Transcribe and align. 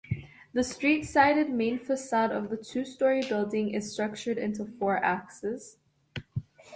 The 0.53 0.63
street-sided 0.63 1.51
main 1.51 1.77
facade 1.77 2.31
of 2.31 2.49
the 2.49 2.57
two-story 2.57 3.21
building 3.21 3.75
is 3.75 3.93
structured 3.93 4.39
into 4.39 4.65
four 4.65 4.97
axes. 4.97 5.77